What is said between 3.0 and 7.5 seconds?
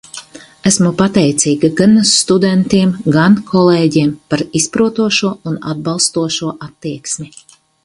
gan kolēģiem par izprotošo un atbalstošo attieksmi.